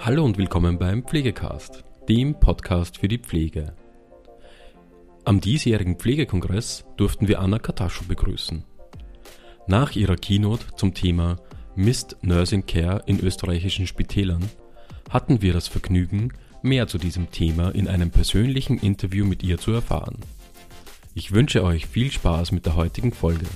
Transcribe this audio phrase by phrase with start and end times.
[0.00, 3.74] Hallo und willkommen beim Pflegecast, dem Podcast für die Pflege.
[5.24, 8.64] Am diesjährigen Pflegekongress durften wir Anna Katascho begrüßen.
[9.66, 11.36] Nach ihrer Keynote zum Thema
[11.74, 14.48] Mist Nursing Care in österreichischen Spitälern
[15.10, 19.72] hatten wir das Vergnügen, mehr zu diesem Thema in einem persönlichen Interview mit ihr zu
[19.72, 20.18] erfahren.
[21.14, 23.46] Ich wünsche euch viel Spaß mit der heutigen Folge.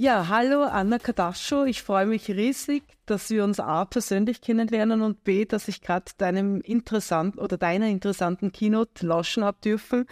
[0.00, 1.64] Ja, hallo Anna Kadascho.
[1.64, 6.12] Ich freue mich riesig, dass wir uns A persönlich kennenlernen und B, dass ich gerade
[6.18, 10.06] deinem interessanten oder deiner interessanten Keynote lauschen habe dürfen.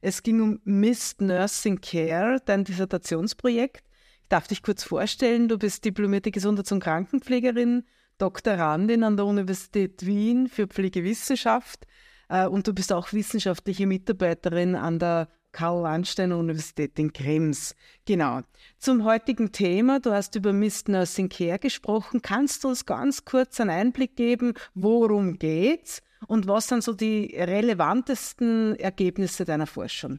[0.00, 3.82] Es ging um Mist Nursing Care, dein Dissertationsprojekt.
[4.22, 7.82] Ich darf dich kurz vorstellen, du bist diplomierte Gesundheits- und Krankenpflegerin,
[8.18, 11.88] Doktorandin an der Universität Wien für Pflegewissenschaft
[12.28, 17.74] äh, und du bist auch wissenschaftliche Mitarbeiterin an der Karl-Landstein-Universität in Krems.
[18.04, 18.40] Genau.
[18.78, 22.22] Zum heutigen Thema, du hast über Mist Nursing Care gesprochen.
[22.22, 27.34] Kannst du uns ganz kurz einen Einblick geben, worum geht's und was sind so die
[27.36, 30.18] relevantesten Ergebnisse deiner Forschung?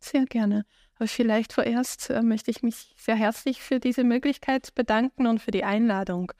[0.00, 0.66] Sehr gerne.
[0.96, 5.50] Aber vielleicht vorerst äh, möchte ich mich sehr herzlich für diese Möglichkeit bedanken und für
[5.50, 6.32] die Einladung.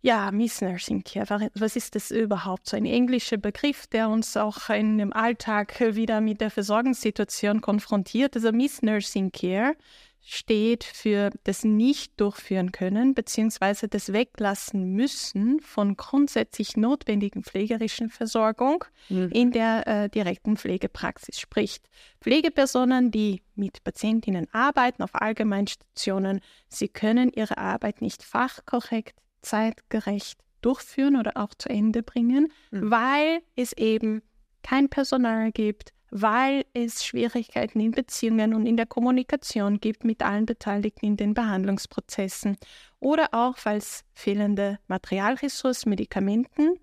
[0.00, 2.68] Ja, Miss Nursing Care, was ist das überhaupt?
[2.68, 8.36] So ein englischer Begriff, der uns auch in dem Alltag wieder mit der Versorgungssituation konfrontiert.
[8.36, 9.74] Also Miss Nursing Care
[10.20, 13.88] steht für das Nicht-Durchführen können bzw.
[13.88, 19.30] das Weglassen müssen von grundsätzlich notwendigen pflegerischen Versorgung mhm.
[19.30, 21.40] in der äh, direkten Pflegepraxis.
[21.40, 21.80] Sprich,
[22.20, 29.16] Pflegepersonen, die mit Patientinnen arbeiten auf Allgemeinstationen, sie können ihre Arbeit nicht fachkorrekt
[29.48, 32.90] zeitgerecht durchführen oder auch zu Ende bringen, mhm.
[32.90, 34.22] weil es eben
[34.62, 40.46] kein Personal gibt, weil es Schwierigkeiten in Beziehungen und in der Kommunikation gibt mit allen
[40.46, 42.56] Beteiligten in den Behandlungsprozessen
[42.98, 46.78] oder auch, weil es fehlende Materialressourcen, Medikamenten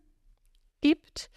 [0.82, 1.30] gibt.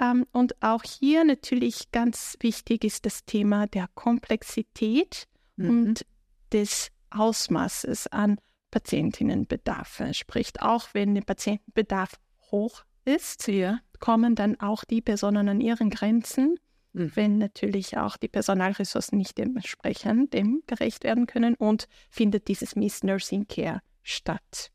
[0.00, 5.68] Ähm, und auch hier natürlich ganz wichtig ist das Thema der Komplexität mhm.
[5.68, 6.06] und
[6.52, 8.38] des Ausmaßes an
[8.74, 10.12] Patientinnenbedarfe.
[10.14, 12.18] Sprich, auch wenn der Patientenbedarf
[12.50, 13.78] hoch ist, ja.
[14.00, 16.58] kommen dann auch die Personen an ihren Grenzen,
[16.92, 17.12] mhm.
[17.14, 23.04] wenn natürlich auch die Personalressourcen nicht dementsprechend dem gerecht werden können und findet dieses Miss
[23.04, 24.72] Nursing Care statt.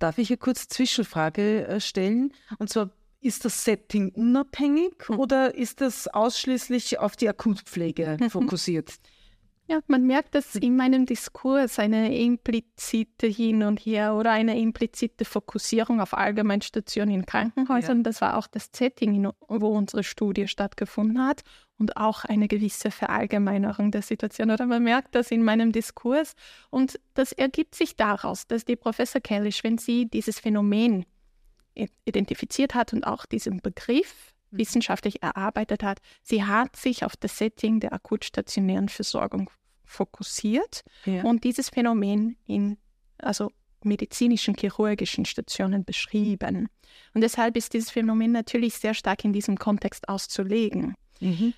[0.00, 2.32] Darf ich hier kurz Zwischenfrage äh, stellen?
[2.58, 5.20] Und zwar, ist das Setting unabhängig mhm.
[5.20, 8.30] oder ist das ausschließlich auf die Akutpflege mhm.
[8.30, 8.94] fokussiert?
[9.70, 15.24] Ja, man merkt dass in meinem Diskurs eine implizite Hin und Her oder eine implizite
[15.24, 17.98] Fokussierung auf Allgemeinstationen in Krankenhäusern.
[17.98, 18.02] Ja.
[18.02, 21.42] Das war auch das Setting, wo unsere Studie stattgefunden hat
[21.78, 24.50] und auch eine gewisse Verallgemeinerung der Situation.
[24.50, 26.34] Oder man merkt das in meinem Diskurs
[26.70, 31.06] und das ergibt sich daraus, dass die Professor Kellisch, wenn sie dieses Phänomen
[32.04, 34.58] identifiziert hat und auch diesen Begriff Mhm.
[34.58, 36.00] wissenschaftlich erarbeitet hat.
[36.22, 39.50] Sie hat sich auf das Setting der akutstationären Versorgung
[39.90, 41.24] fokussiert ja.
[41.24, 42.78] und dieses Phänomen in
[43.18, 43.50] also
[43.82, 46.68] medizinischen, chirurgischen Stationen beschrieben.
[47.14, 50.94] Und deshalb ist dieses Phänomen natürlich sehr stark in diesem Kontext auszulegen.
[51.20, 51.54] Mhm.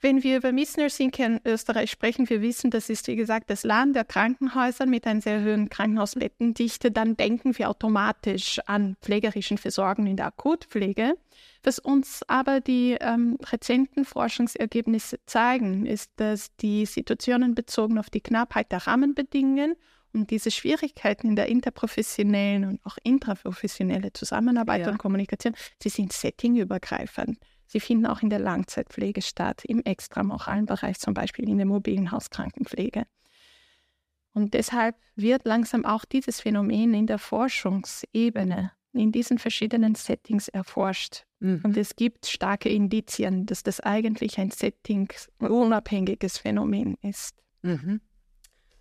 [0.00, 3.96] Wenn wir über Missnursing in Österreich sprechen, wir wissen, das ist wie gesagt das Land
[3.96, 10.16] der Krankenhäuser mit einer sehr hohen Krankenhausbettendichte, dann denken wir automatisch an pflegerischen Versorgung in
[10.16, 11.14] der Akutpflege.
[11.62, 18.20] Was uns aber die ähm, rezenten Forschungsergebnisse zeigen, ist, dass die Situationen bezogen auf die
[18.20, 19.76] Knappheit der Rahmenbedingungen
[20.12, 24.90] und diese Schwierigkeiten in der interprofessionellen und auch intraprofessionellen Zusammenarbeit ja.
[24.90, 27.38] und Kommunikation, sie sind settingübergreifend.
[27.66, 32.10] Sie finden auch in der Langzeitpflege statt, im extramoralen Bereich, zum Beispiel in der mobilen
[32.12, 33.04] Hauskrankenpflege.
[34.32, 41.24] Und deshalb wird langsam auch dieses Phänomen in der Forschungsebene, in diesen verschiedenen Settings erforscht.
[41.40, 41.62] Mhm.
[41.64, 47.42] Und es gibt starke Indizien, dass das eigentlich ein settingsunabhängiges Phänomen ist.
[47.62, 48.00] Mhm.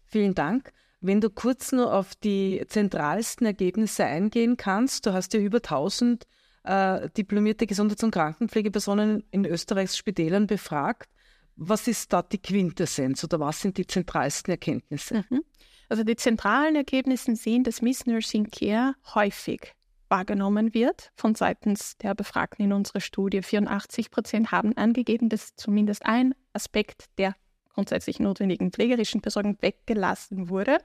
[0.06, 0.72] Vielen Dank.
[1.02, 6.26] Wenn du kurz nur auf die zentralsten Ergebnisse eingehen kannst, du hast ja über 1000
[6.66, 11.09] äh, diplomierte Gesundheits- und Krankenpflegepersonen in Österreichs Spitälern befragt.
[11.56, 15.23] Was ist da die Quintessenz oder was sind die zentralsten Erkenntnisse?
[15.29, 15.44] Mhm.
[15.88, 19.76] Also die zentralen Ergebnisse sehen, dass Miss Nursing Care häufig
[20.09, 23.41] wahrgenommen wird von seitens der Befragten in unserer Studie.
[23.41, 27.35] 84 Prozent haben angegeben, dass zumindest ein Aspekt der
[27.73, 30.78] grundsätzlich notwendigen pflegerischen Versorgung weggelassen wurde.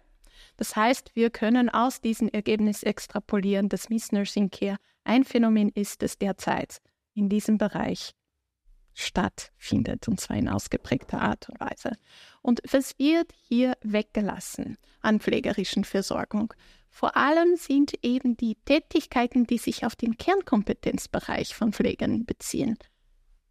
[0.56, 4.79] Das heißt, wir können aus diesem Ergebnis extrapolieren, dass Miss Nursing Care
[5.11, 6.81] ein Phänomen ist, das derzeit
[7.15, 8.12] in diesem Bereich
[8.95, 11.97] stattfindet, und zwar in ausgeprägter Art und Weise.
[12.43, 16.55] Und was wird hier weggelassen an pflegerischen Versorgung?
[16.91, 22.79] Vor allem sind eben die Tätigkeiten, die sich auf den Kernkompetenzbereich von Pflegern beziehen.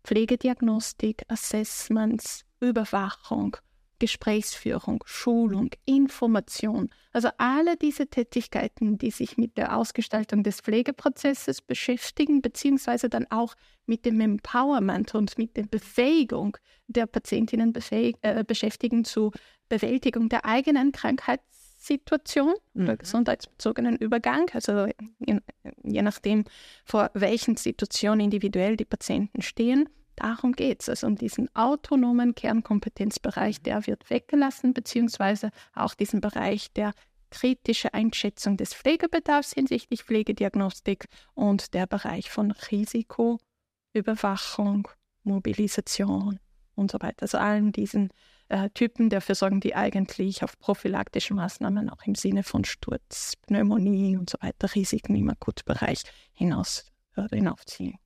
[0.05, 3.57] Pflegediagnostik, Assessments, Überwachung,
[3.99, 6.89] Gesprächsführung, Schulung, Information.
[7.11, 13.55] Also alle diese Tätigkeiten, die sich mit der Ausgestaltung des Pflegeprozesses beschäftigen, beziehungsweise dann auch
[13.85, 16.57] mit dem Empowerment und mit der Befähigung
[16.87, 19.31] der Patientinnen äh, beschäftigen zur
[19.67, 22.83] Bewältigung der eigenen Krankheitssituation mhm.
[22.83, 24.49] oder gesundheitsbezogenen Übergang.
[24.53, 24.87] Also
[25.19, 25.39] je,
[25.83, 26.45] je nachdem,
[26.85, 33.61] vor welchen Situationen individuell die Patienten stehen Darum geht es, also um diesen autonomen Kernkompetenzbereich,
[33.61, 36.91] der wird weggelassen, beziehungsweise auch diesen Bereich der
[37.29, 41.05] kritische Einschätzung des Pflegebedarfs hinsichtlich Pflegediagnostik
[41.35, 44.89] und der Bereich von Risikoüberwachung,
[45.23, 46.41] Mobilisation
[46.75, 47.21] und so weiter.
[47.21, 48.09] Also allen diesen
[48.49, 54.17] äh, Typen der Versorgung, die eigentlich auf prophylaktische Maßnahmen auch im Sinne von Sturz, Pneumonie
[54.17, 57.97] und so weiter, Risiken im Akutbereich hinaus äh, hinaufziehen.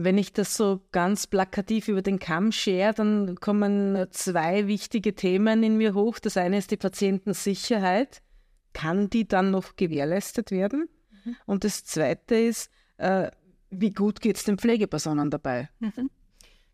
[0.00, 5.64] Wenn ich das so ganz plakativ über den Kamm schere, dann kommen zwei wichtige Themen
[5.64, 6.20] in mir hoch.
[6.20, 8.22] Das eine ist die Patientensicherheit.
[8.72, 10.88] Kann die dann noch gewährleistet werden?
[11.24, 11.36] Mhm.
[11.46, 13.32] Und das zweite ist, äh,
[13.70, 15.68] wie gut geht es den Pflegepersonen dabei?
[15.80, 16.10] Mhm.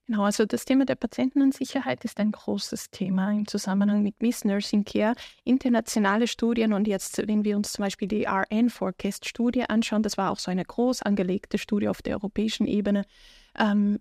[0.06, 4.84] Genau, also das Thema der Patientensicherheit ist ein großes Thema im Zusammenhang mit Miss Nursing
[4.84, 5.14] Care.
[5.44, 10.18] Internationale Studien und jetzt, wenn wir uns zum Beispiel die RN Forecast Studie anschauen, das
[10.18, 13.06] war auch so eine groß angelegte Studie auf der europäischen Ebene,
[13.58, 13.98] ähm,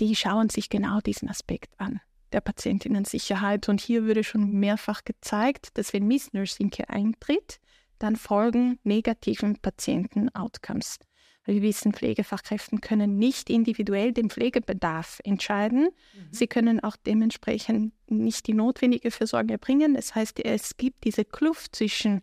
[0.00, 2.00] die schauen sich genau diesen Aspekt an
[2.32, 3.68] der Patientinnensicherheit.
[3.68, 7.60] Und hier würde schon mehrfach gezeigt, dass wenn Miss Nursing Care eintritt,
[8.00, 10.98] dann folgen negativen Patienten-Outcomes.
[11.46, 15.84] Wir wissen, Pflegefachkräfte können nicht individuell den Pflegebedarf entscheiden.
[15.84, 16.32] Mhm.
[16.32, 19.94] Sie können auch dementsprechend nicht die notwendige Versorgung erbringen.
[19.94, 22.22] Das heißt, es gibt diese Kluft zwischen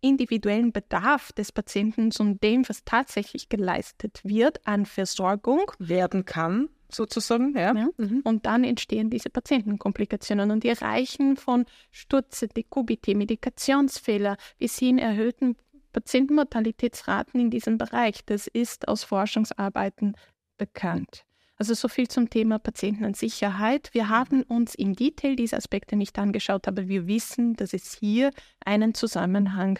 [0.00, 5.72] individuellen Bedarf des Patienten und dem, was tatsächlich geleistet wird an Versorgung.
[5.78, 7.56] Werden kann, sozusagen.
[7.56, 7.74] Ja.
[7.74, 7.88] ja.
[7.96, 8.20] Mhm.
[8.22, 15.56] Und dann entstehen diese Patientenkomplikationen und die reichen von Stürze, Dekubite, Medikationsfehler bis hin erhöhten
[15.94, 18.24] Patientenmortalitätsraten in diesem Bereich.
[18.26, 20.14] Das ist aus Forschungsarbeiten
[20.58, 21.24] bekannt.
[21.56, 23.90] Also so viel zum Thema Patientensicherheit.
[23.92, 28.30] Wir haben uns im Detail diese Aspekte nicht angeschaut, aber wir wissen, dass es hier
[28.64, 29.78] einen Zusammenhang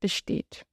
[0.00, 0.66] besteht.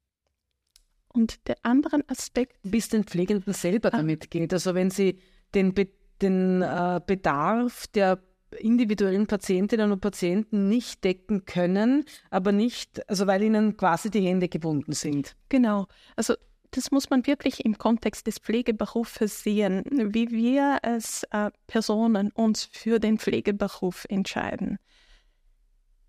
[1.13, 2.57] Und der andere Aspekt.
[2.63, 3.97] Es den Pflegenden selber ah.
[3.97, 4.51] damit geht.
[4.51, 5.19] Also wenn sie
[5.53, 5.87] den, Be
[6.21, 8.19] den äh, Bedarf der
[8.57, 14.49] individuellen Patientinnen und Patienten nicht decken können, aber nicht, also weil ihnen quasi die Hände
[14.49, 15.35] gebunden sind.
[15.49, 15.87] Genau.
[16.15, 16.35] Also
[16.71, 22.63] das muss man wirklich im Kontext des Pflegeberufes sehen, wie wir als äh, Personen uns
[22.63, 24.77] für den Pflegeberuf entscheiden.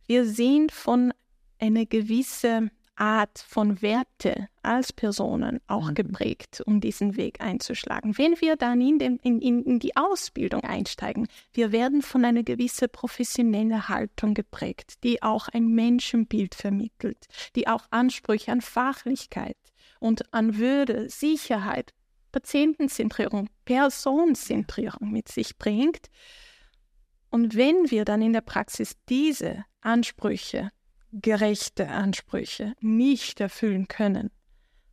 [0.06, 1.12] Wir sehen von
[1.58, 2.70] einer gewissen
[3.00, 5.94] Art von Werte als Personen auch mhm.
[5.94, 8.19] geprägt, um diesen Weg einzuschlagen.
[8.19, 12.88] Wenn wir dann in, den, in, in, die Ausbildung einsteigen, wir werden von einer gewissen
[12.93, 17.26] professionellen Haltung geprägt, die auch ein Menschenbild vermittelt,
[17.56, 19.56] die auch Ansprüche an Fachlichkeit
[19.99, 21.94] und an Würde, Sicherheit,
[22.32, 26.11] Patientenzentrierung, Personenzentrierung mit sich bringt.
[27.31, 30.70] Und wenn wir dann in der Praxis diese Ansprüche
[31.12, 34.31] gerechte Ansprüche nicht erfüllen können,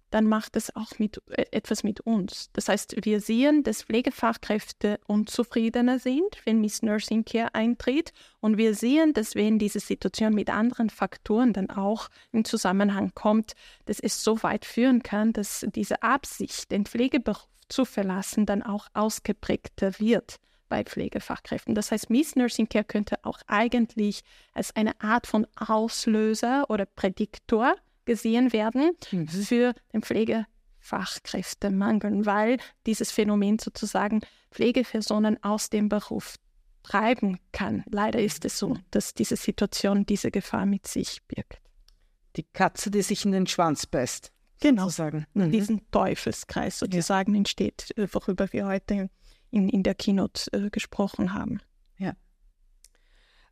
[0.10, 2.50] dann macht es auch mit, äh, etwas mit uns.
[2.54, 8.14] Das heißt, wir sehen, dass Pflegefachkräfte unzufriedener sind, wenn Miss Nursing Care eintritt.
[8.40, 13.54] Und wir sehen, dass wenn diese Situation mit anderen Faktoren dann auch in Zusammenhang kommt,
[13.86, 18.88] dass es so weit führen kann, dass diese Absicht, den Pflegeberuf zu verlassen, dann auch
[18.94, 21.76] ausgeprägter wird bei Pflegefachkräften.
[21.76, 27.76] Das heißt, Miss Nursing Care könnte auch eigentlich als eine Art von Auslöser oder Prädiktor
[28.06, 29.28] gesehen werden mhm.
[29.28, 34.22] für den Pflegefachkräftemangel, weil dieses Phänomen sozusagen
[34.52, 36.36] Pflegepersonen aus dem Beruf
[36.84, 37.84] treiben kann.
[37.92, 41.60] Leider ist es so, dass diese Situation diese Gefahr mit sich birgt.
[42.38, 44.32] Die Katze, die sich in den Schwanz beißt.
[44.60, 45.26] Genau, sozusagen.
[45.34, 45.52] Mhm.
[45.52, 47.40] diesen Teufelskreis sozusagen ja.
[47.40, 49.10] entsteht, worüber wir heute
[49.52, 51.60] in, in der Keynote äh, gesprochen haben.
[51.98, 52.14] Ja.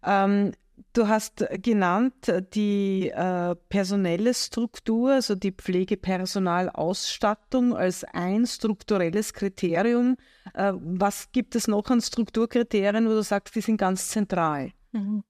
[0.04, 0.52] Ähm,
[0.94, 10.18] du hast genannt die äh, personelle Struktur, also die Pflegepersonalausstattung als ein strukturelles Kriterium.
[10.54, 14.72] Äh, was gibt es noch an Strukturkriterien, wo du sagst, die sind ganz zentral?
[14.92, 15.24] Mhm.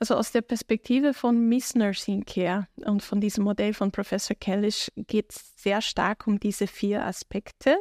[0.00, 4.90] Also aus der Perspektive von Miss Nursing Care und von diesem Modell von Professor Kellish
[4.96, 7.76] geht es sehr stark um diese vier Aspekte.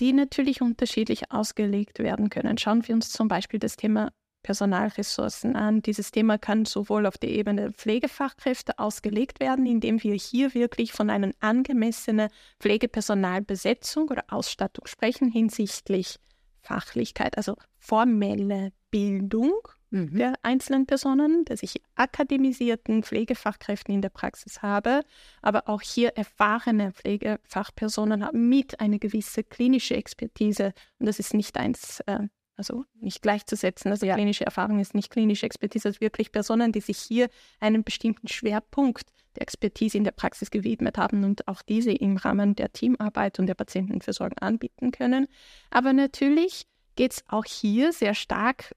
[0.00, 2.58] Die natürlich unterschiedlich ausgelegt werden können.
[2.58, 4.10] Schauen wir uns zum Beispiel das Thema
[4.42, 5.82] Personalressourcen an.
[5.82, 11.10] Dieses Thema kann sowohl auf der Ebene Pflegefachkräfte ausgelegt werden, indem wir hier wirklich von
[11.10, 12.28] einer angemessenen
[12.60, 16.18] Pflegepersonalbesetzung oder Ausstattung sprechen hinsichtlich
[16.60, 19.52] Fachlichkeit, also formelle Bildung
[19.92, 20.16] mhm.
[20.16, 25.02] der einzelnen Personen, dass ich akademisierten Pflegefachkräften in der Praxis habe,
[25.40, 30.72] aber auch hier erfahrene Pflegefachpersonen haben mit einer gewissen klinischen Expertise.
[30.98, 33.90] Und das ist nicht eins, äh, also nicht gleichzusetzen.
[33.90, 34.14] Also ja.
[34.14, 37.28] klinische Erfahrung ist nicht klinische Expertise, es sind wirklich Personen, die sich hier
[37.60, 42.54] einen bestimmten Schwerpunkt der Expertise in der Praxis gewidmet haben und auch diese im Rahmen
[42.54, 45.26] der Teamarbeit und der Patientenversorgung anbieten können.
[45.70, 48.74] Aber natürlich geht es auch hier sehr stark,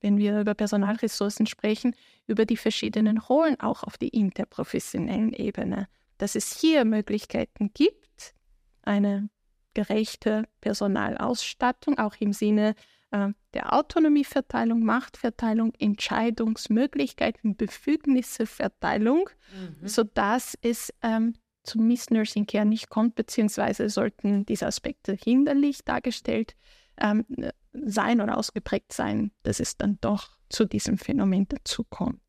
[0.00, 1.94] wenn wir über Personalressourcen sprechen,
[2.26, 5.88] über die verschiedenen Rollen auch auf der interprofessionellen Ebene.
[6.18, 8.34] Dass es hier Möglichkeiten gibt,
[8.82, 9.28] eine
[9.74, 12.74] gerechte Personalausstattung, auch im Sinne
[13.10, 19.86] äh, der Autonomieverteilung, Machtverteilung, Entscheidungsmöglichkeiten, Befugnisseverteilung, mhm.
[19.86, 26.56] sodass es ähm, zum Miss-Nursing Care nicht kommt, beziehungsweise sollten diese Aspekte hinderlich dargestellt
[27.00, 27.24] ähm,
[27.72, 32.20] sein oder ausgeprägt sein, dass es dann doch zu diesem Phänomen dazukommt.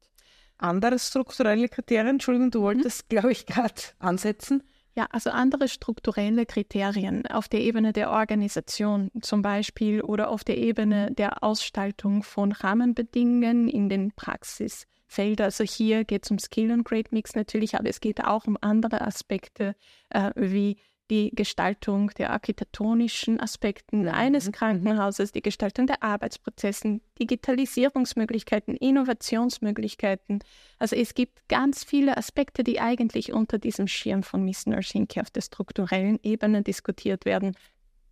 [0.58, 3.10] Andere strukturelle Kriterien, Entschuldigung, du wolltest, mhm.
[3.10, 4.64] glaube ich, gerade ansetzen.
[4.94, 10.58] Ja, also andere strukturelle Kriterien auf der Ebene der Organisation zum Beispiel oder auf der
[10.58, 15.46] Ebene der Ausgestaltung von Rahmenbedingungen in den Praxisfeldern.
[15.46, 19.02] Also hier geht es um Skill- und Grade-Mix natürlich, aber es geht auch um andere
[19.02, 19.76] Aspekte
[20.10, 20.78] äh, wie
[21.12, 24.52] die Gestaltung der architektonischen Aspekten eines mhm.
[24.54, 30.40] Krankenhauses, die Gestaltung der Arbeitsprozessen, Digitalisierungsmöglichkeiten, Innovationsmöglichkeiten.
[30.80, 35.26] Also es gibt ganz viele Aspekte, die eigentlich unter diesem Schirm von Miss Nursing Care
[35.26, 37.58] auf der strukturellen Ebene diskutiert werden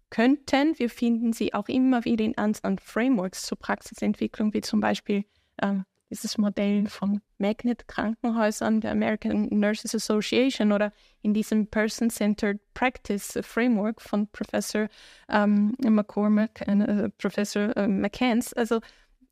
[0.10, 0.78] könnten.
[0.78, 5.24] Wir finden sie auch immer wieder in anderen Frameworks zur Praxisentwicklung, wie zum Beispiel
[5.62, 14.02] ähm, dieses Modell von Magnet-Krankenhäusern der American Nurses Association oder in diesem Person-Centered Practice Framework
[14.02, 14.88] von Professor
[15.30, 18.54] ähm, McCormack und äh, Professor äh, McCanns.
[18.54, 18.80] Also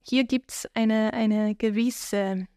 [0.02, 2.48] hier gibt es eine, eine gewisse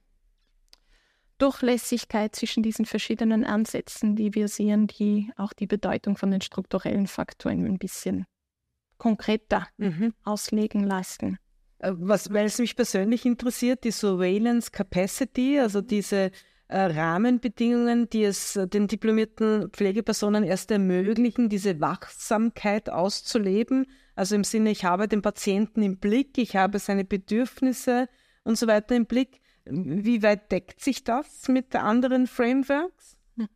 [1.38, 7.06] Durchlässigkeit zwischen diesen verschiedenen Ansätzen, die wir sehen, die auch die Bedeutung von den strukturellen
[7.06, 8.26] Faktoren ein bisschen
[8.98, 10.12] konkreter mhm.
[10.24, 11.38] auslegen lassen.
[11.80, 16.30] Äh, was, weil es mich persönlich interessiert, die Surveillance Capacity, also diese
[16.68, 23.86] äh, Rahmenbedingungen, die es äh, den diplomierten Pflegepersonen erst ermöglichen, diese Wachsamkeit auszuleben.
[24.14, 28.08] Also im Sinne, ich habe den Patienten im Blick, ich habe seine Bedürfnisse
[28.44, 29.40] und so weiter im Blick.
[29.64, 33.16] Wie weit deckt sich das mit anderen Frameworks?
[33.36, 33.48] Mhm.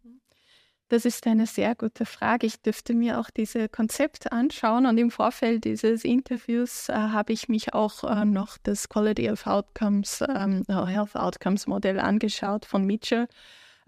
[0.89, 2.47] Das ist eine sehr gute Frage.
[2.47, 7.49] Ich dürfte mir auch diese Konzepte anschauen und im Vorfeld dieses Interviews äh, habe ich
[7.49, 13.29] mich auch äh, noch das Quality of Outcomes, ähm, Health Outcomes Modell angeschaut von Mitchell,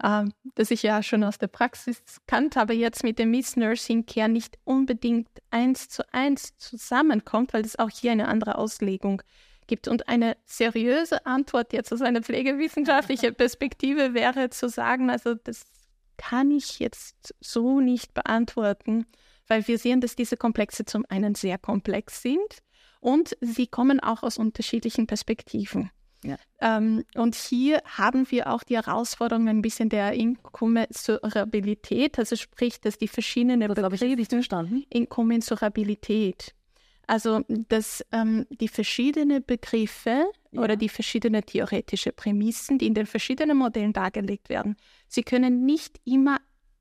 [0.01, 0.25] äh,
[0.55, 4.29] das ich ja schon aus der Praxis kannte, aber jetzt mit dem Miss Nursing Care
[4.29, 9.21] nicht unbedingt eins zu eins zusammenkommt, weil es auch hier eine andere Auslegung
[9.67, 9.87] gibt.
[9.87, 15.65] Und eine seriöse Antwort jetzt aus einer pflegewissenschaftlichen Perspektive wäre zu sagen, also das
[16.17, 19.05] kann ich jetzt so nicht beantworten,
[19.47, 22.61] weil wir sehen, dass diese Komplexe zum einen sehr komplex sind
[22.99, 25.91] und sie kommen auch aus unterschiedlichen Perspektiven.
[26.23, 26.37] Ja.
[26.59, 32.97] Ähm, und hier haben wir auch die Herausforderung ein bisschen der Inkommensurabilität, also sprich, dass
[32.97, 34.83] die verschiedenen Was habe ich nicht verstanden?
[34.89, 36.55] Inkommensurabilität.
[37.07, 40.61] Also, dass ähm, die verschiedenen Begriffe ja.
[40.61, 44.75] oder die verschiedenen theoretische Prämissen, die in den verschiedenen Modellen dargelegt werden,
[45.07, 46.37] sie können nicht immer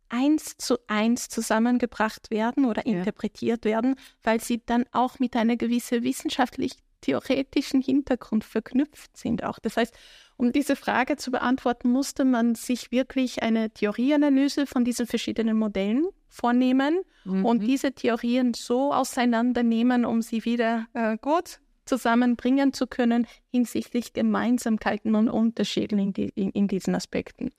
[0.09, 2.99] eins zu eins zusammengebracht werden oder ja.
[2.99, 9.61] interpretiert werden, weil sie dann auch mit einer gewissen wissenschaftlich-theoretischen Hintergrund verknüpft sind auch.
[9.61, 9.95] Das heißt,
[10.37, 16.07] um diese Frage zu beantworten, musste man sich wirklich eine Theorieanalyse von diesen verschiedenen Modellen
[16.29, 17.45] vornehmen mhm.
[17.45, 25.15] und diese Theorien so auseinandernehmen, um sie wieder äh, gut zusammenbringen zu können hinsichtlich Gemeinsamkeiten
[25.15, 27.53] und Unterschieden in, die, in, in diesen Aspekten.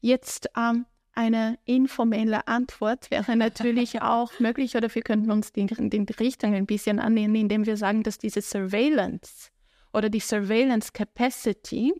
[0.00, 6.06] Jetzt ähm, eine informelle Antwort wäre natürlich auch möglich, oder wir könnten uns den, den
[6.18, 9.50] Richtung ein bisschen annehmen, indem wir sagen, dass diese Surveillance
[9.92, 11.94] oder die Surveillance Capacity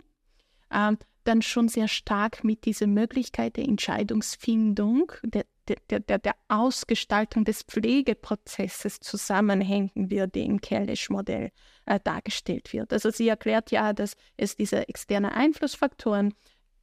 [0.73, 5.45] ähm, dann schon sehr stark mit dieser Möglichkeit der Entscheidungsfindung, der,
[5.91, 11.51] der, der, der Ausgestaltung des Pflegeprozesses zusammenhängen wird, die im Kerlisch-Modell
[11.87, 12.93] äh, dargestellt wird.
[12.93, 16.35] Also sie erklärt ja, dass es diese externen Einflussfaktoren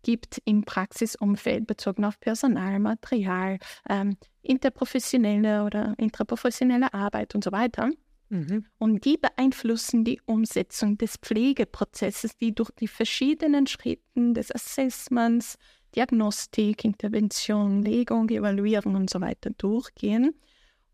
[0.03, 3.57] gibt im Praxisumfeld bezogen auf Personal, Material,
[3.89, 7.89] ähm, interprofessionelle oder intraprofessionelle Arbeit und so weiter.
[8.33, 8.65] Mhm.
[8.79, 15.59] Und die beeinflussen die Umsetzung des Pflegeprozesses, die durch die verschiedenen Schritte des Assessments,
[15.95, 20.33] Diagnostik, Intervention, Legung, Evaluierung und so weiter durchgehen.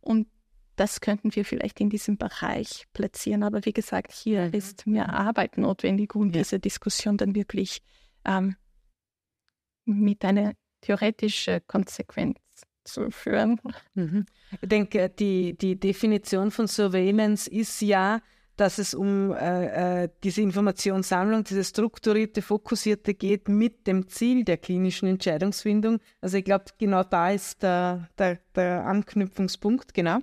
[0.01, 0.27] Und
[0.75, 3.43] das könnten wir vielleicht in diesem Bereich platzieren.
[3.43, 4.53] Aber wie gesagt, hier mhm.
[4.53, 6.41] ist mehr Arbeit notwendig, um ja.
[6.41, 7.81] diese Diskussion dann wirklich
[8.25, 8.57] ähm,
[9.85, 12.37] mit einer theoretischen Konsequenz
[12.91, 13.59] zu führen.
[13.93, 14.25] Mhm.
[14.61, 18.21] Ich denke, die, die Definition von Surveillance ist ja,
[18.59, 24.57] dass es um äh, äh, diese Informationssammlung, diese strukturierte, fokussierte geht mit dem Ziel der
[24.57, 25.99] klinischen Entscheidungsfindung.
[26.19, 30.17] Also ich glaube, genau da ist der, der, der Anknüpfungspunkt, genau.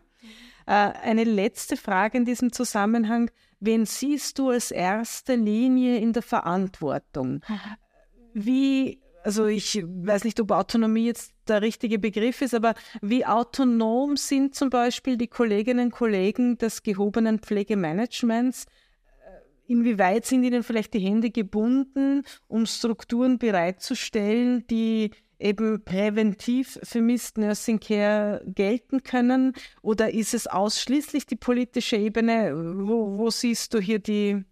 [0.67, 3.31] Äh, eine letzte Frage in diesem Zusammenhang.
[3.61, 7.41] Wen siehst du als erste Linie in der Verantwortung?
[8.35, 14.17] Wie also ich weiß nicht, ob Autonomie jetzt der richtige Begriff ist, aber wie autonom
[14.17, 18.67] sind zum Beispiel die Kolleginnen und Kollegen des gehobenen Pflegemanagements?
[18.67, 27.01] Äh, inwieweit sind ihnen vielleicht die Hände gebunden, um Strukturen bereitzustellen, die eben präventiv für
[27.01, 29.55] Missed Nursing Care gelten können?
[29.83, 32.53] Oder ist es ausschließlich die politische Ebene?
[32.55, 34.45] Wo, wo siehst du hier die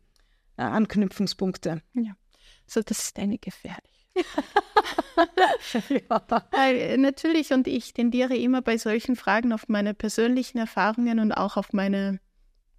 [0.56, 1.80] äh, Anknüpfungspunkte?
[1.94, 2.16] Ja,
[2.66, 4.24] so das ist eine gefährliche ja.
[6.72, 11.56] äh, natürlich, und ich tendiere immer bei solchen Fragen auf meine persönlichen Erfahrungen und auch
[11.56, 12.20] auf meine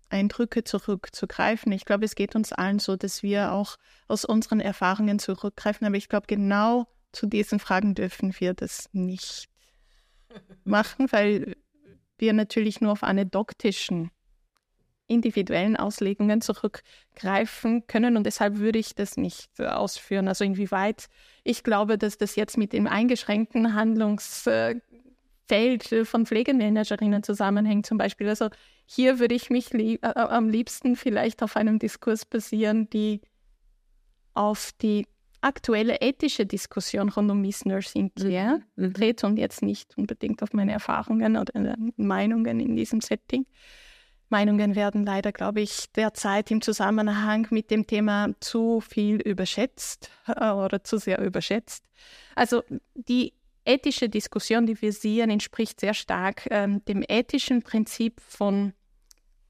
[0.10, 1.72] Eindrücke zurückzugreifen.
[1.72, 3.77] Ich glaube, es geht uns allen so, dass wir auch
[4.08, 5.86] aus unseren Erfahrungen zurückgreifen.
[5.86, 9.48] Aber ich glaube, genau zu diesen Fragen dürfen wir das nicht
[10.63, 11.56] machen, weil
[12.18, 14.12] wir natürlich nur auf anekdotischen
[15.08, 20.28] individuellen Auslegungen zurückgreifen können und deshalb würde ich das nicht äh, ausführen.
[20.28, 21.08] Also inwieweit
[21.44, 24.82] ich glaube, dass das jetzt mit dem eingeschränkten Handlungsfeld
[26.04, 28.30] von Pflegemanagerinnen zusammenhängt zum Beispiel.
[28.30, 28.50] Also
[28.86, 33.22] hier würde ich mich lieb, äh, am liebsten vielleicht auf einem Diskurs basieren, die
[34.34, 35.06] auf die
[35.42, 38.94] aktuelle ethische Diskussion rund um Miss Nursing Care mhm.
[38.94, 43.46] dreht und jetzt nicht unbedingt auf meine Erfahrungen oder Meinungen in diesem Setting.
[44.29, 50.50] Meinungen werden leider, glaube ich, derzeit im Zusammenhang mit dem Thema zu viel überschätzt äh,
[50.50, 51.85] oder zu sehr überschätzt.
[52.35, 52.64] Also
[52.96, 53.33] die
[53.66, 58.74] ethische Diskussion, die wir sehen, entspricht sehr stark ähm, dem ethischen Prinzip von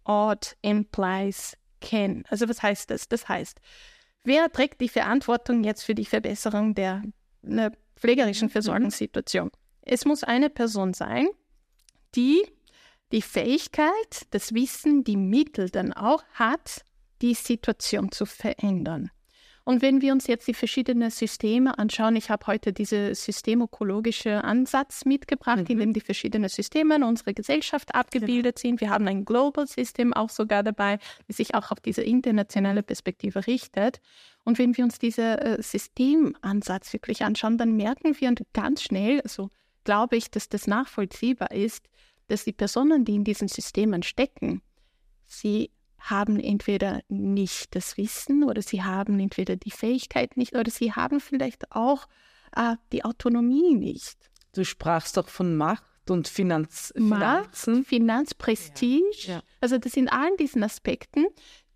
[0.04, 2.24] Odd implies can.
[2.30, 3.08] Also was heißt das?
[3.08, 3.60] Das heißt,
[4.24, 7.04] wer trägt die Verantwortung jetzt für die Verbesserung der,
[7.42, 9.52] der pflegerischen Versorgungssituation?
[9.82, 11.28] Es muss eine Person sein,
[12.16, 12.42] die
[13.12, 16.84] die Fähigkeit, das Wissen, die Mittel dann auch hat,
[17.22, 19.12] die Situation zu verändern.
[19.68, 25.06] Und wenn wir uns jetzt die verschiedenen Systeme anschauen, ich habe heute diesen systemökologische Ansatz
[25.06, 25.66] mitgebracht, mhm.
[25.70, 28.80] in dem die verschiedenen Systeme in unserer Gesellschaft abgebildet sind.
[28.80, 33.48] Wir haben ein Global System auch sogar dabei, das sich auch auf diese internationale Perspektive
[33.48, 34.02] richtet.
[34.44, 39.50] Und wenn wir uns diesen äh, Systemansatz wirklich anschauen, dann merken wir ganz schnell, also
[39.84, 41.90] glaube ich, dass das nachvollziehbar ist,
[42.28, 44.62] dass die Personen, die in diesen Systemen stecken,
[45.26, 50.94] sie haben entweder nicht das Wissen oder sie haben entweder die Fähigkeit nicht oder sie
[50.94, 52.08] haben vielleicht auch
[52.56, 54.30] äh, die Autonomie nicht.
[54.54, 57.86] Du sprachst doch von Macht und Finanz Macht, Finanzen.
[57.86, 59.04] Finanzprestige.
[59.22, 59.34] Ja.
[59.36, 59.44] Ja.
[59.62, 61.26] Also das sind allen diesen Aspekten,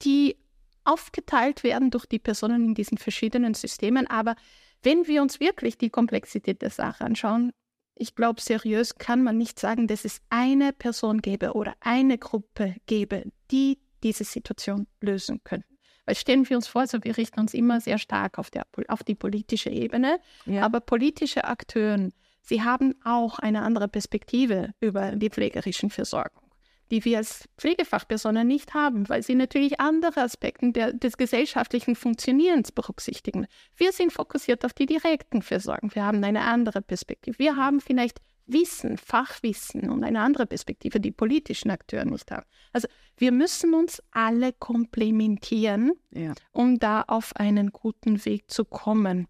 [0.04, 0.38] die
[0.84, 4.08] aufgeteilt werden durch die Personen in diesen verschiedenen Systemen.
[4.08, 4.36] Aber
[4.82, 7.52] wenn wir uns wirklich die Komplexität der Sache anschauen,
[8.00, 12.76] ich glaube, seriös kann man nicht sagen, dass es eine Person gäbe oder eine Gruppe
[12.88, 15.78] gäbe, die diese Situation lösen könnten.
[16.06, 19.04] Weil stellen wir uns vor, also wir richten uns immer sehr stark auf, der, auf
[19.04, 20.64] die politische Ebene, ja.
[20.64, 22.10] aber politische Akteure,
[22.42, 26.39] sie haben auch eine andere Perspektive über die pflegerischen Versorgung
[26.92, 32.72] die wir als Pflegefachpersonen nicht haben, weil sie natürlich andere Aspekte der, des gesellschaftlichen Funktionierens
[32.72, 33.48] berücksichtigen.
[33.76, 35.94] Wir sind fokussiert auf die direkten Versorgung.
[35.94, 37.38] Wir haben eine andere Perspektive.
[37.40, 38.20] Wir haben vielleicht
[38.52, 42.46] Wissen, Fachwissen und eine andere Perspektive, die politischen Akteure nicht haben.
[42.74, 46.34] Also wir müssen uns alle komplementieren, ja.
[46.52, 49.28] um da auf einen guten Weg zu kommen.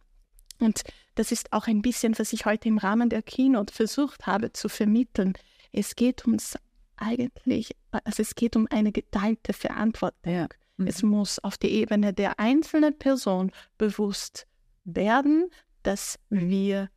[0.60, 0.84] Und
[1.16, 4.70] das ist auch ein bisschen, was ich heute im Rahmen der Keynote versucht habe zu
[4.70, 5.34] vermitteln.
[5.72, 6.58] Es geht uns
[7.02, 10.34] eigentlich, also es geht um eine geteilte Verantwortung.
[10.34, 10.48] Ja.
[10.78, 10.88] Mhm.
[10.88, 14.48] Es muss auf die Ebene der einzelnen Person bewusst
[14.84, 15.50] werden,
[15.84, 16.90] dass wir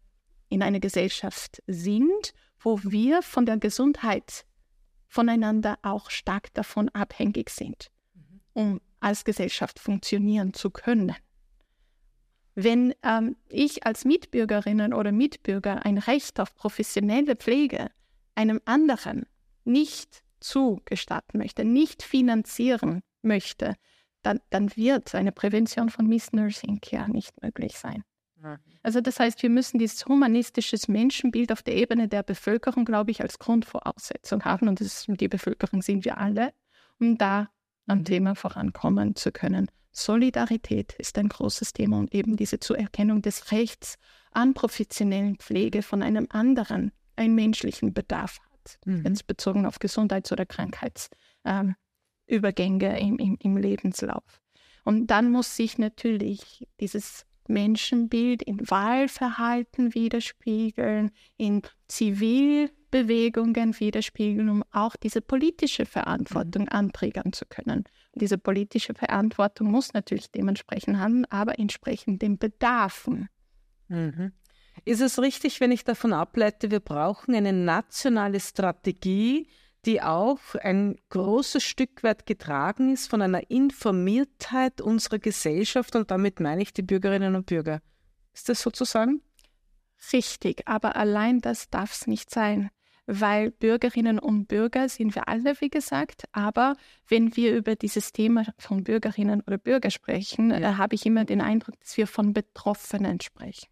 [0.48, 4.44] in einer Gesellschaft sind, wo wir von der Gesundheit
[5.08, 8.40] voneinander auch stark davon abhängig sind, mhm.
[8.52, 11.14] um als Gesellschaft funktionieren zu können.
[12.54, 17.90] Wenn ähm, ich als Mitbürgerin oder Mitbürger ein Recht auf professionelle Pflege
[18.34, 19.26] einem anderen
[19.64, 23.75] nicht zugestatten möchte, nicht finanzieren möchte,
[24.22, 28.05] dann, dann wird eine Prävention von Missnursing Care nicht möglich sein.
[28.83, 33.22] Also das heißt, wir müssen dieses humanistische Menschenbild auf der Ebene der Bevölkerung, glaube ich,
[33.22, 34.68] als Grundvoraussetzung haben.
[34.68, 36.53] Und das, die Bevölkerung sind wir alle,
[36.98, 37.48] um da
[37.87, 38.05] am mhm.
[38.05, 39.70] Thema vorankommen zu können.
[39.92, 43.98] Solidarität ist ein großes Thema und eben diese Zuerkennung des Rechts
[44.33, 49.05] an professionellen Pflege von einem anderen einen menschlichen Bedarf hat, mhm.
[49.05, 54.40] jetzt bezogen auf Gesundheits- oder Krankheitsübergänge ähm, im, im, im Lebenslauf.
[54.85, 64.96] Und dann muss sich natürlich dieses Menschenbild in Wahlverhalten widerspiegeln, in Zivilbewegungen widerspiegeln, um auch
[64.96, 66.68] diese politische Verantwortung mhm.
[66.70, 67.85] anträgern zu können.
[68.12, 73.29] Und diese politische Verantwortung muss natürlich dementsprechend handeln, aber entsprechend den Bedarfen.
[73.88, 74.33] Mhm.
[74.85, 79.48] Ist es richtig, wenn ich davon ableite, wir brauchen eine nationale Strategie,
[79.85, 86.40] die auch ein großes Stück weit getragen ist von einer Informiertheit unserer Gesellschaft und damit
[86.40, 87.80] meine ich die Bürgerinnen und Bürger.
[88.32, 89.22] Ist das sozusagen?
[90.12, 92.70] Richtig, aber allein das darf es nicht sein,
[93.06, 96.76] weil Bürgerinnen und Bürger sind wir alle, wie gesagt, aber
[97.08, 100.58] wenn wir über dieses Thema von Bürgerinnen oder Bürger sprechen, ja.
[100.58, 103.68] äh, habe ich immer den Eindruck, dass wir von Betroffenen sprechen.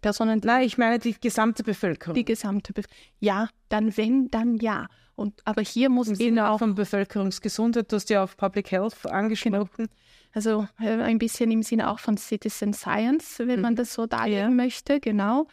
[0.00, 0.40] Personen.
[0.44, 2.14] Nein, ich meine die gesamte Bevölkerung.
[2.14, 2.98] Die gesamte Bevölkerung.
[3.20, 4.88] Ja, dann wenn, dann ja.
[5.14, 9.06] Und, aber hier muss Im eben auch von Bevölkerungsgesundheit, du hast ja auf Public Health
[9.06, 9.68] angesprochen.
[9.76, 9.88] Genau.
[10.32, 13.62] Also äh, ein bisschen im Sinne auch von Citizen Science, wenn mhm.
[13.62, 14.64] man das so darlegen ja.
[14.64, 15.48] möchte, genau.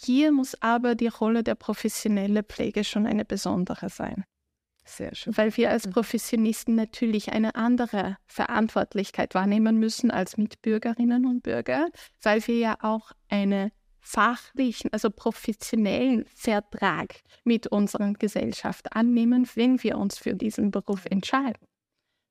[0.00, 4.24] Hier muss aber die Rolle der professionellen Pflege schon eine besondere sein.
[4.88, 5.36] Sehr schön.
[5.36, 5.90] Weil wir als mhm.
[5.90, 11.88] Professionisten natürlich eine andere Verantwortlichkeit wahrnehmen müssen als Mitbürgerinnen und Bürger,
[12.22, 13.70] weil wir ja auch eine
[14.00, 21.66] fachlichen, also professionellen Vertrag mit unserer Gesellschaft annehmen, wenn wir uns für diesen Beruf entscheiden.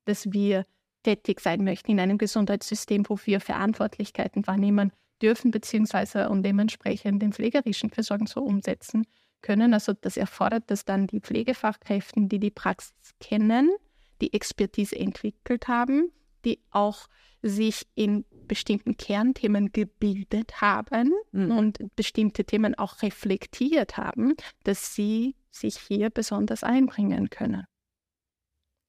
[0.05, 0.65] Dass wir
[1.03, 4.91] tätig sein möchten in einem Gesundheitssystem, wo wir Verantwortlichkeiten wahrnehmen
[5.21, 9.05] dürfen, beziehungsweise und dementsprechend den pflegerischen Versorgung so umsetzen
[9.47, 9.73] können.
[9.73, 13.71] Also das erfordert, dass dann die Pflegefachkräfte, die die Praxis kennen,
[14.19, 16.11] die Expertise entwickelt haben,
[16.43, 17.07] die auch
[17.41, 21.51] sich in bestimmten Kernthemen gebildet haben mhm.
[21.51, 27.65] und bestimmte Themen auch reflektiert haben, dass sie sich hier besonders einbringen können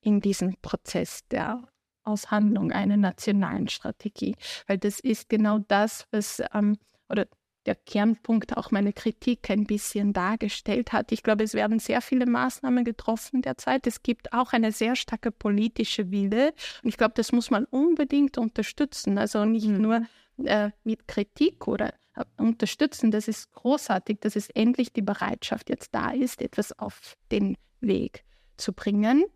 [0.01, 1.63] in diesen Prozess der
[2.05, 4.35] Aushandlung einer nationalen Strategie.
[4.67, 7.27] Weil das ist genau das, was ähm, oder
[7.69, 11.13] der Kernpunkt auch meine Kritik ein bisschen dargestellt hat.
[11.13, 13.87] Ich glaube, es werden sehr viele Maßnahmen getroffen derzeit.
[13.87, 16.55] Es gibt auch eine sehr starke politische Wille.
[16.83, 19.19] Und ich glaube, das muss man unbedingt unterstützen.
[19.19, 19.83] Also nicht mhm.
[19.83, 20.07] nur
[20.45, 23.11] äh, mit Kritik oder äh, unterstützen.
[23.11, 28.25] Das ist großartig, dass es endlich die Bereitschaft jetzt da ist, etwas auf den Weg
[28.57, 29.27] zu bringen.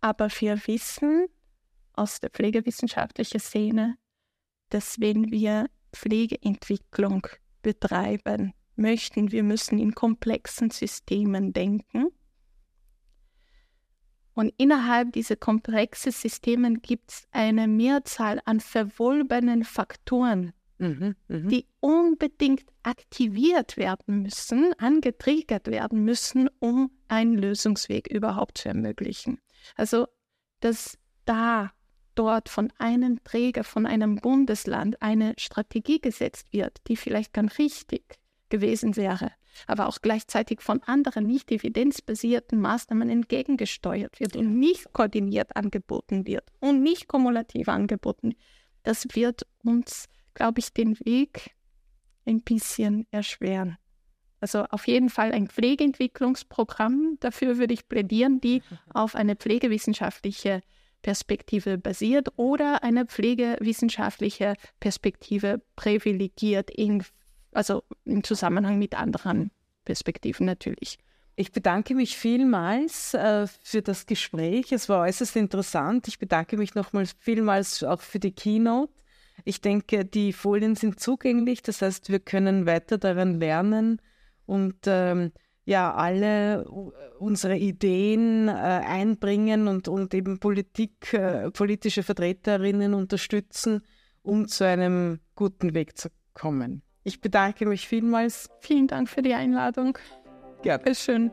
[0.00, 1.26] Aber wir wissen
[1.92, 3.98] aus der pflegewissenschaftlichen Szene,
[4.70, 7.26] dass wenn wir Pflegeentwicklung
[7.62, 9.32] betreiben möchten.
[9.32, 12.08] Wir müssen in komplexen Systemen denken.
[14.34, 21.48] Und innerhalb dieser komplexen Systeme gibt es eine Mehrzahl an verwolbenen Faktoren, mhm, mh.
[21.50, 29.38] die unbedingt aktiviert werden müssen, angetriggert werden müssen, um einen Lösungsweg überhaupt zu ermöglichen.
[29.76, 30.06] Also,
[30.60, 31.72] dass da
[32.14, 38.18] dort von einem Träger, von einem Bundesland eine Strategie gesetzt wird, die vielleicht ganz richtig
[38.48, 39.32] gewesen wäre,
[39.66, 46.44] aber auch gleichzeitig von anderen nicht evidenzbasierten Maßnahmen entgegengesteuert wird und nicht koordiniert angeboten wird
[46.60, 48.34] und nicht kumulativ angeboten,
[48.82, 51.54] das wird uns, glaube ich, den Weg
[52.26, 53.78] ein bisschen erschweren.
[54.40, 60.62] Also auf jeden Fall ein Pflegeentwicklungsprogramm, dafür würde ich plädieren, die auf eine pflegewissenschaftliche
[61.02, 67.04] Perspektive basiert oder eine pflegewissenschaftliche Perspektive privilegiert, in,
[67.52, 69.50] also im Zusammenhang mit anderen
[69.84, 70.98] Perspektiven natürlich.
[71.34, 74.70] Ich bedanke mich vielmals äh, für das Gespräch.
[74.70, 76.06] Es war äußerst interessant.
[76.08, 78.92] Ich bedanke mich nochmals vielmals auch für die Keynote.
[79.44, 81.62] Ich denke, die Folien sind zugänglich.
[81.62, 84.00] Das heißt, wir können weiter daran lernen
[84.46, 85.32] und ähm,
[85.64, 86.64] ja alle
[87.18, 93.82] unsere Ideen äh, einbringen und, und eben Politik, äh, politische Vertreterinnen unterstützen,
[94.22, 96.82] um zu einem guten Weg zu kommen.
[97.04, 98.48] Ich bedanke mich vielmals.
[98.60, 99.98] Vielen Dank für die Einladung.
[100.62, 100.94] Gerne.
[100.94, 101.32] Schön.